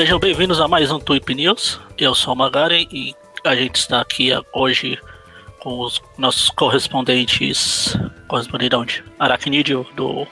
[0.00, 1.78] Sejam bem-vindos a mais um Tweep News.
[1.98, 3.14] Eu sou o Magaren e
[3.44, 4.98] a gente está aqui hoje
[5.58, 7.98] com os nossos correspondentes.
[8.26, 9.04] Correspondente de onde?
[9.18, 10.26] Aracnídeo do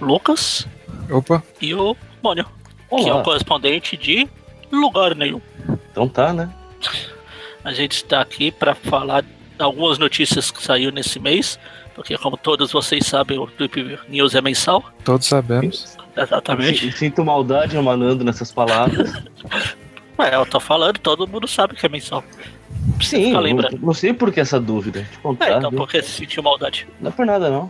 [0.00, 0.66] Lucas
[1.08, 2.44] Opa, e o Mônio,
[2.88, 4.28] que é o correspondente de
[4.72, 5.40] lugar nenhum.
[5.92, 6.52] Então tá, né?
[7.62, 9.28] A gente está aqui para falar de
[9.60, 11.56] algumas notícias que saiu nesse mês,
[11.94, 14.84] porque como todos vocês sabem, o Tweep News é mensal.
[15.04, 15.96] todos sabemos.
[16.16, 16.90] Exatamente.
[16.92, 19.12] Si- Sinto maldade emanando nessas palavras.
[20.16, 22.22] É, eu tô falando, todo mundo sabe que é mensal.
[23.02, 23.42] Sim, não,
[23.82, 25.04] não sei por que essa dúvida.
[25.20, 25.78] Contar, É, então viu?
[25.80, 26.86] por que se sentiu maldade?
[27.00, 27.68] Não é por nada, não.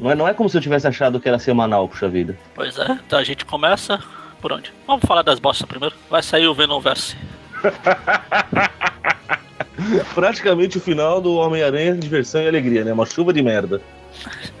[0.00, 2.36] Não é, não é como se eu tivesse achado que era semanal, puxa vida.
[2.56, 4.02] Pois é, então a gente começa
[4.40, 4.72] por onde?
[4.84, 5.94] Vamos falar das bostas primeiro.
[6.10, 7.16] Vai sair o Venomverse.
[10.14, 12.92] Praticamente o final do Homem-Aranha, diversão e alegria, né?
[12.92, 13.80] Uma chuva de merda.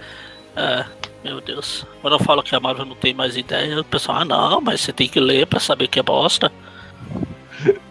[0.58, 0.86] É,
[1.22, 1.84] meu Deus.
[2.00, 4.80] Quando eu falo que a Marvel não tem mais ideia, o pessoal, ah não, mas
[4.80, 6.50] você tem que ler pra saber que é bosta.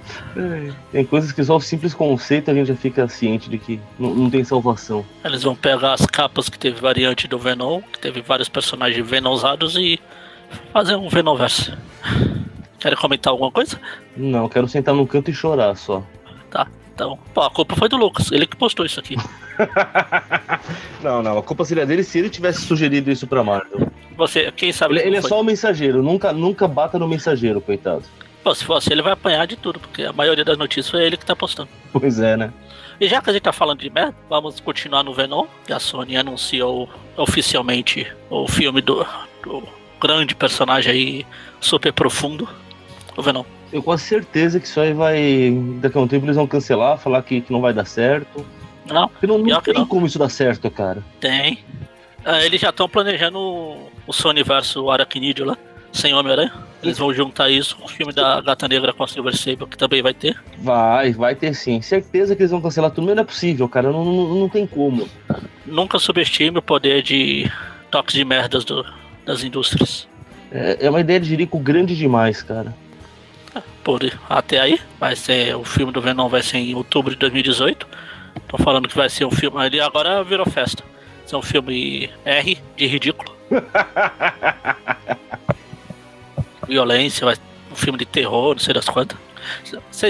[0.91, 4.13] Tem coisas que só o simples conceito a gente já fica ciente de que não,
[4.13, 5.05] não tem salvação.
[5.23, 9.75] Eles vão pegar as capas que teve variante do Venom, que teve vários personagens venosados
[9.75, 9.99] e
[10.73, 11.73] fazer um Venomverse.
[12.79, 13.79] Querem comentar alguma coisa?
[14.15, 16.03] Não, quero sentar num canto e chorar só.
[16.51, 16.67] Tá.
[16.95, 19.17] Então, pô, a culpa foi do Lucas, ele que postou isso aqui.
[21.03, 23.91] não, não, a culpa seria dele se ele tivesse sugerido isso pra Marvel.
[24.15, 28.03] Você, quem sabe Ele, ele é só o mensageiro, nunca, nunca bata no mensageiro, coitado.
[28.41, 31.17] Pô, se fosse ele vai apanhar de tudo, porque a maioria das notícias foi ele
[31.17, 31.67] que tá postando.
[31.91, 32.53] Pois é, né?
[32.97, 35.79] E já que a gente tá falando de merda, vamos continuar no Venom, que a
[35.79, 36.87] Sony anunciou
[37.17, 39.05] oficialmente o filme do,
[39.43, 39.67] do
[39.99, 41.27] grande personagem aí,
[41.59, 42.47] super profundo,
[43.15, 43.43] o Venom.
[43.71, 45.51] Eu com certeza que isso aí vai.
[45.81, 48.45] Daqui a um tempo eles vão cancelar, falar que, que não vai dar certo.
[48.87, 49.85] Não, Porque não, não tem não.
[49.87, 51.03] como isso dar certo, cara.
[51.19, 51.59] tem.
[52.27, 55.55] Ah, eles já estão planejando o, o Sony versus Aracnídeo lá,
[55.91, 56.51] sem Homem-Aranha.
[56.81, 59.77] Eles vão juntar isso com o filme da Gata Negra com a Silver Sable, que
[59.77, 60.35] também vai ter.
[60.57, 61.81] Vai, vai ter sim.
[61.81, 63.91] Certeza que eles vão cancelar tudo, mas não é possível, cara.
[63.91, 65.07] Não, não, não tem como.
[65.67, 67.51] Nunca subestime o poder de
[67.91, 68.85] toques de merdas do-
[69.23, 70.07] das indústrias.
[70.51, 72.73] É, é uma ideia de Jerico grande demais, cara.
[73.85, 74.81] Por até aí.
[74.99, 77.87] Vai ser o filme do Venom vai ser em outubro de 2018.
[78.47, 79.63] Tô falando que vai ser um filme.
[79.65, 80.83] Ele agora virou festa.
[81.19, 83.33] Vai ser um filme R de ridículo.
[86.67, 87.35] Violência, vai
[87.71, 89.17] um filme de terror, não sei das quantas.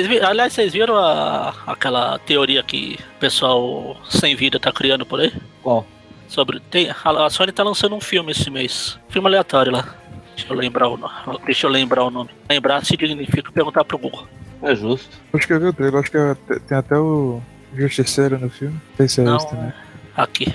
[0.07, 5.19] Vi- aliás, vocês viram a, aquela teoria que o pessoal sem vida tá criando por
[5.19, 5.33] aí?
[5.63, 5.83] Ó,
[6.29, 6.59] Sobre.
[6.59, 8.97] Tem, a, a Sony tá lançando um filme esse mês.
[9.09, 9.95] Filme aleatório lá.
[10.47, 11.13] Deixa eu lembrar o nome.
[11.45, 12.29] Deixa eu lembrar o nome.
[12.49, 14.27] Lembrar significa perguntar pro Google.
[14.61, 15.09] é justo.
[15.33, 16.35] Acho que eu vi o trailer, acho que é-
[16.67, 17.41] tem até o
[17.75, 18.73] Justiceiro no filme.
[18.75, 19.73] Não sei se é Não, esse também.
[20.15, 20.53] Aqui.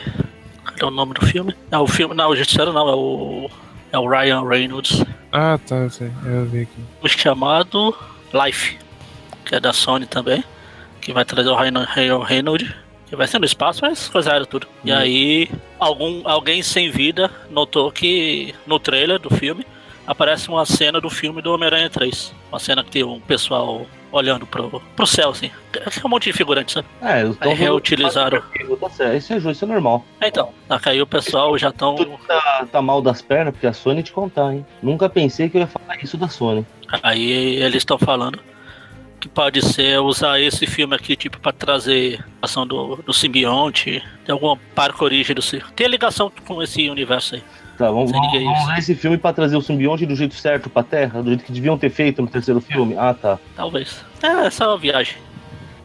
[0.65, 1.55] Cadê o nome do filme?
[1.71, 2.15] Não, o filme.
[2.15, 3.51] Não, o Justiceiro não, é o.
[3.93, 5.05] É o Ryan Reynolds.
[5.33, 6.81] Ah, tá, eu sei, eu vi aqui.
[7.03, 7.95] O chamado
[8.33, 8.79] Life.
[9.45, 10.43] Que é da Sony também.
[11.01, 12.73] Que vai trazer o Ryan, Ryan Reynolds.
[13.07, 14.67] Que vai ser no espaço, mas coisa era tudo.
[14.85, 14.97] E Hum.
[14.97, 19.67] aí, algum, alguém sem vida notou que no trailer do filme
[20.11, 22.35] aparece uma cena do filme do Homem-Aranha 3.
[22.51, 25.53] Uma cena que tem um pessoal olhando pro, pro céu, assim.
[25.73, 26.89] É um monte de figurante, sabe?
[27.01, 28.43] É, eles Aí reutilizaram.
[28.43, 30.05] Tá Isso é justo, isso é normal.
[30.21, 30.53] É, Então,
[30.85, 31.95] aí o pessoal já estão.
[32.27, 34.67] Tá, tá mal das pernas, porque a Sony te contar, hein?
[34.83, 36.67] Nunca pensei que eu ia falar isso da Sony.
[37.05, 38.41] Aí eles estão falando
[39.21, 44.03] que pode ser usar esse filme aqui, tipo, pra trazer a ação do, do simbionte,
[44.25, 45.43] tem alguma parca origem do
[45.77, 47.43] Tem ligação com esse universo aí.
[47.77, 50.83] Tá, vamos, vamos, vamos usar esse filme pra trazer o simbionte do jeito certo pra
[50.83, 52.97] Terra, do jeito que deviam ter feito no terceiro filme?
[52.97, 53.39] Ah, tá.
[53.55, 54.05] Talvez.
[54.23, 55.17] É, essa é uma viagem.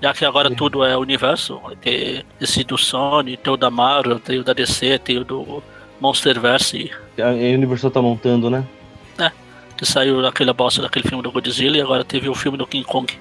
[0.02, 0.56] Já que agora Sim.
[0.56, 4.54] tudo é universo, vai ter esse do Sony, tem o da Marvel, tem o da
[4.54, 5.64] DC, tem o do
[6.00, 8.66] Monsterverse, A Universal tá montando, né?
[9.78, 12.86] que saiu daquela bosta daquele filme do Godzilla e agora teve o filme do King
[12.86, 13.12] Kong.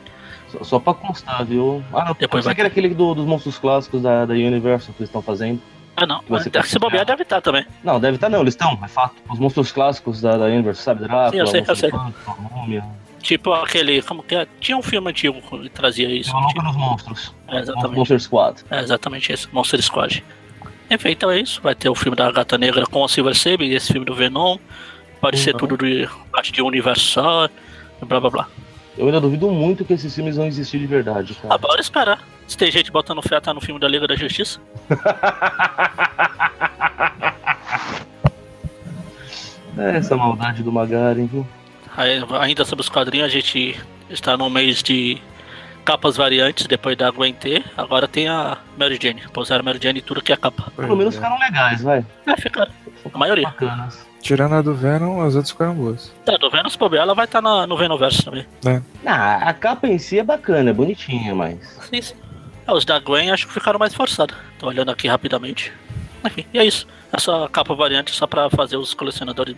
[0.59, 1.83] Só, só pra constar, viu?
[1.93, 5.01] Ah, não, Depois vai que era aquele do- dos monstros clássicos da, da Universal que
[5.03, 5.61] eles estão fazendo.
[5.97, 7.65] Ah não, Você mas se bobear deve estar também.
[7.85, 9.15] Não, deve estar não, eles estão, é fato.
[9.31, 11.01] Os monstros clássicos da, da Universal, sabe?
[11.07, 11.91] Drácula, Sim, eu sei, eu sei.
[12.53, 12.85] Múmia.
[13.21, 14.03] Tipo aquele.
[14.03, 14.47] Como que é?
[14.61, 16.33] Tinha um filme antigo que trazia isso.
[16.33, 17.35] Louco tipo, nos Monstros.
[17.49, 17.97] é, exatamente.
[17.97, 18.63] Monster Squad.
[18.71, 20.25] É exatamente esse, Monster Squad.
[20.91, 21.61] Enfim, então é isso.
[21.63, 24.59] Vai ter o filme da Gata Negra com a Silver Sable esse filme do Venom.
[25.21, 25.59] Pode ser Uhum.
[25.59, 27.47] tudo de parte de um universo só.
[28.03, 28.49] e Blá blá blá.
[28.97, 31.59] Eu ainda duvido muito que esses filmes vão existir de verdade, Ah, cara.
[31.59, 32.21] bora esperar.
[32.47, 34.61] Se tem gente botando fé, tá no filme da Liga da Justiça.
[39.77, 41.47] É essa maldade do Magaren, viu?
[42.41, 43.77] Ainda sobre os quadrinhos, a gente
[44.09, 45.21] está no mês de
[45.85, 47.63] capas variantes depois da Gwen T.
[47.77, 49.23] Agora tem a Mary Jane.
[49.33, 50.71] Pousaram a Mary Jane e tudo que é capa.
[50.77, 52.05] Pelo menos ficaram legais, vai.
[52.27, 52.69] É, fica.
[53.15, 53.45] A maioria.
[53.45, 54.05] Bacanas.
[54.21, 56.13] Tirando a do Venom, as outras ficaram boas.
[56.25, 58.45] Tá, tô vendo se bobear, ela vai estar no Venomverse também.
[59.07, 61.59] Ah, a capa em si é bacana, é bonitinha, mas.
[61.91, 62.15] Sim, sim.
[62.67, 64.35] É, os da Gwen acho que ficaram mais forçados.
[64.59, 65.73] Tô olhando aqui rapidamente.
[66.25, 66.87] Enfim, e é isso.
[67.13, 69.55] Essa capa variante só pra fazer os colecionadores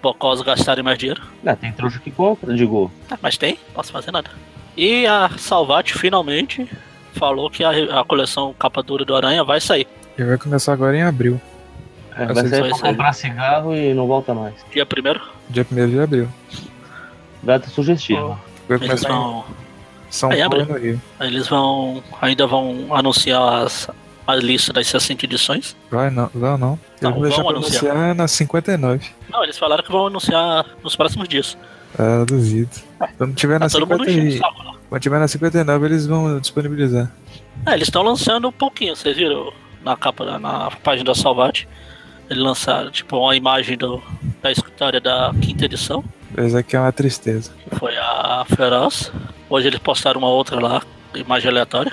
[0.00, 1.20] bocós gastarem mais dinheiro.
[1.44, 2.90] Ah, tem trouxa que compra, digo.
[3.10, 4.30] Ah, mas tem, posso fazer nada.
[4.76, 6.70] E a Salvat finalmente
[7.14, 9.88] falou que a, a coleção capa dura do Aranha vai sair.
[10.16, 11.40] E vai começar agora em abril.
[12.18, 12.90] É, vai sair pra sair.
[12.90, 14.54] comprar cigarro e não volta mais.
[14.72, 16.28] Dia primeiro, Dia 1 de abril.
[17.42, 18.38] Data sugestiva.
[18.68, 19.44] Vai eles vão,
[20.10, 21.00] São Aí, Paulo Rio.
[21.20, 23.88] eles vão, ainda vão anunciar as,
[24.26, 25.76] a lista das 60 edições.
[25.90, 26.78] Vai não, não, não.
[27.00, 27.92] Eles Não, vão vão anunciar.
[27.92, 29.06] anunciar na 59.
[29.30, 31.56] Não, eles falaram que vão anunciar nos próximos dias.
[31.98, 32.70] Ah, duvido.
[33.16, 34.38] Quando tiver Tá na todo mundo 50 enchendo o e...
[34.38, 34.74] saco lá.
[34.88, 37.10] Quando tiver na 59, eles vão disponibilizar.
[37.66, 41.66] É, eles estão lançando um pouquinho, vocês viram na capa, da- na página da Salvat.
[42.30, 44.02] Eles lançaram, tipo, uma imagem do,
[44.42, 46.04] da história da quinta edição,
[46.36, 47.50] Mas aqui é uma tristeza.
[47.78, 49.10] foi a Feroz.
[49.48, 50.82] Hoje eles postaram uma outra lá,
[51.14, 51.92] imagem aleatória.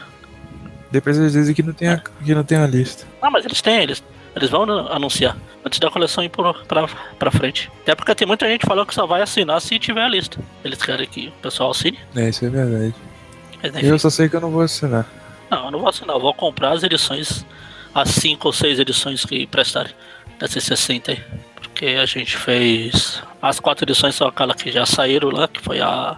[0.92, 3.06] Depois eles dizem que não tem a, que não tem a lista.
[3.22, 4.04] Ah, mas eles têm, eles,
[4.36, 5.36] eles vão anu- anunciar
[5.66, 6.88] antes da coleção ir por, pra,
[7.18, 7.72] pra frente.
[7.82, 10.38] Até porque tem muita gente falando que só vai assinar se tiver a lista.
[10.64, 11.98] Eles querem que o pessoal assine.
[12.16, 12.94] É, isso é verdade.
[13.64, 15.06] Mas, Eu só sei que eu não vou assinar.
[15.50, 17.46] não, eu não vou assinar, eu vou comprar as edições,
[17.94, 19.92] as 5 ou 6 edições que prestarem
[20.40, 21.24] dessas 60 aí.
[21.56, 23.22] Porque a gente fez.
[23.42, 26.18] As quatro edições são aquelas que já saíram lá, que foi a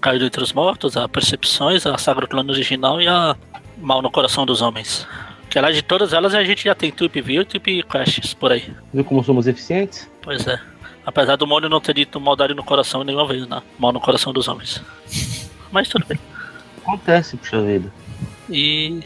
[0.00, 3.36] Caído entre os Mortos, a Percepções, a Sagra Plano Original e a
[3.78, 5.06] Mal no Coração dos Homens.
[5.48, 8.52] Que lá de todas elas a gente já tem Tweep View e Tweep Crashes por
[8.52, 8.74] aí.
[8.92, 10.08] Viu como somos eficientes?
[10.22, 10.60] Pois é.
[11.04, 13.62] Apesar do Mônio não ter dito maldade no coração nenhuma vez, né?
[13.78, 14.82] Mal no coração dos homens.
[15.70, 16.18] Mas tudo bem.
[16.78, 17.92] Acontece, puxa vida.
[18.50, 19.00] E.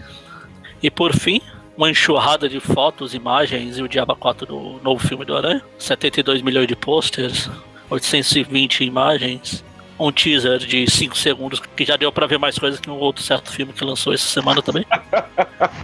[0.83, 1.43] E por fim,
[1.81, 5.63] uma enxurrada de fotos, imagens e o Diaba 4 do novo filme do Aranha.
[5.79, 7.49] 72 milhões de posters,
[7.89, 9.65] 820 imagens,
[9.99, 13.23] um teaser de 5 segundos que já deu pra ver mais coisas que um outro
[13.23, 14.85] certo filme que lançou essa semana também.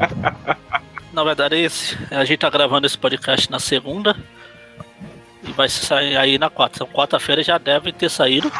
[1.14, 4.14] Na verdade, esse, a gente tá gravando esse podcast na segunda
[5.48, 6.76] e vai sair aí na quarta.
[6.76, 8.52] Então, quarta-feira já deve ter saído.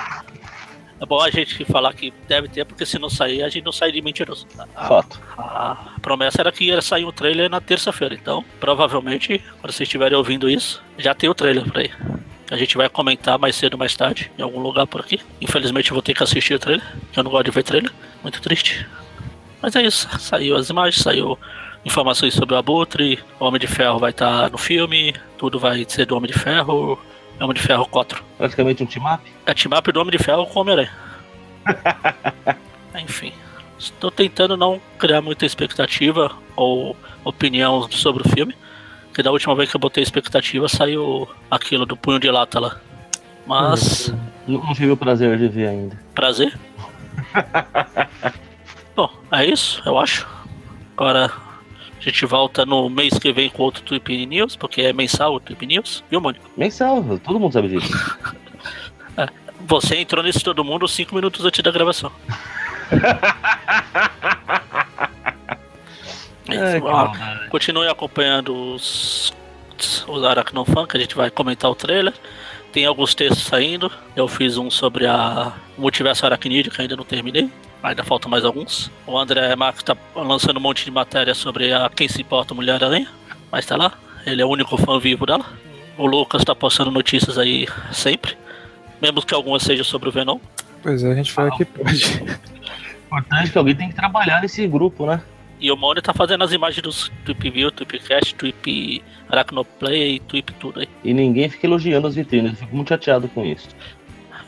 [1.00, 3.72] É bom a gente falar que deve ter, porque se não sair, a gente não
[3.72, 4.46] sai de mentiroso.
[4.74, 5.20] A- Fato.
[5.36, 10.16] a promessa era que ia sair um trailer na terça-feira, então provavelmente, quando vocês estiverem
[10.16, 11.90] ouvindo isso, já tem o trailer por aí.
[12.50, 15.20] A gente vai comentar mais cedo, mais tarde, em algum lugar por aqui.
[15.40, 17.92] Infelizmente eu vou ter que assistir o trailer, que eu não gosto de ver trailer.
[18.22, 18.86] Muito triste.
[19.60, 21.38] Mas é isso, saiu as imagens, saiu
[21.84, 26.06] informações sobre o Abutre, o Homem de Ferro vai estar no filme, tudo vai ser
[26.06, 26.98] do Homem de Ferro,
[27.40, 28.24] Homem de Ferro 4.
[28.38, 29.22] Praticamente um team-up.
[29.44, 30.92] É team-up do Homem de Ferro com o Homem-Aranha.
[33.02, 33.32] Enfim.
[33.78, 38.54] Estou tentando não criar muita expectativa ou opinião sobre o filme.
[39.08, 42.80] Porque da última vez que eu botei expectativa saiu aquilo do punho de lata lá.
[43.46, 44.08] Mas,
[44.46, 45.98] Não, não tive o prazer de ver ainda.
[46.14, 46.58] prazer.
[48.96, 50.26] Bom, é isso, eu acho.
[50.96, 51.30] Agora
[52.10, 55.66] gente volta no mês que vem com outro Tweep News, porque é mensal o Tweep
[55.66, 56.44] News, viu, Mônica?
[56.56, 57.92] Mensal, todo mundo sabe disso.
[59.68, 62.12] Você entrou nesse todo mundo cinco minutos antes da gravação.
[66.48, 67.48] É Ai.
[67.48, 69.34] Continue acompanhando os,
[70.06, 72.14] os Aracnofan, que a gente vai comentar o trailer.
[72.72, 73.90] Tem alguns textos saindo.
[74.14, 77.50] Eu fiz um sobre a multiverso aracnídeo, que ainda não terminei.
[77.82, 78.90] Ainda faltam mais alguns.
[79.06, 83.08] O André Marques tá lançando um monte de matéria sobre a Quem Se Importa Mulher-Aranha.
[83.50, 83.92] Mas tá lá.
[84.26, 85.44] Ele é o único fã vivo dela.
[85.96, 88.36] O Lucas tá postando notícias aí sempre.
[89.00, 90.38] Mesmo que algumas sejam sobre o Venom.
[90.82, 92.04] Pois é, a gente fala que pode.
[93.06, 95.22] Importante que alguém tem que trabalhar nesse grupo, né?
[95.58, 100.52] E o Mônio tá fazendo as imagens dos Tweep View, Tweep Cast, Tweep Arachnoplay, Tweep
[100.54, 100.88] tudo aí.
[101.02, 102.52] E ninguém fica elogiando as vitrines.
[102.52, 103.68] Eu fico muito chateado com isso.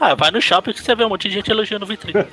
[0.00, 2.20] Ah, vai no shopping que você vê um monte de gente elogiando o vitrine.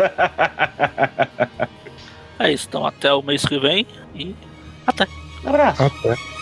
[2.40, 4.36] é isso, então até o mês que vem e
[4.86, 5.08] até.
[5.44, 5.84] Abraço.
[5.84, 6.35] Até.